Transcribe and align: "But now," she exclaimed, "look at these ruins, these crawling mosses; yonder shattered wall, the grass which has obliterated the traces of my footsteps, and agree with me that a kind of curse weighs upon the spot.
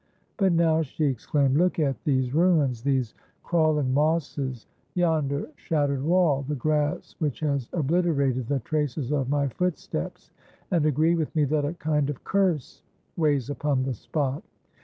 "But 0.37 0.51
now," 0.53 0.81
she 0.81 1.05
exclaimed, 1.05 1.57
"look 1.57 1.77
at 1.77 2.03
these 2.05 2.33
ruins, 2.33 2.81
these 2.81 3.13
crawling 3.43 3.93
mosses; 3.93 4.65
yonder 4.95 5.47
shattered 5.57 6.01
wall, 6.01 6.41
the 6.41 6.55
grass 6.55 7.13
which 7.19 7.41
has 7.41 7.69
obliterated 7.71 8.47
the 8.47 8.61
traces 8.61 9.11
of 9.11 9.29
my 9.29 9.47
footsteps, 9.47 10.31
and 10.71 10.87
agree 10.87 11.13
with 11.13 11.35
me 11.35 11.43
that 11.43 11.65
a 11.65 11.75
kind 11.75 12.09
of 12.09 12.23
curse 12.23 12.81
weighs 13.15 13.47
upon 13.51 13.83
the 13.83 13.93
spot. 13.93 14.41